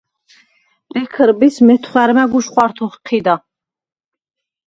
[0.91, 3.35] ბექჷრბის მეთხვა̈რ მა̈გ უშხვა̈რთ’ოხჴიდა.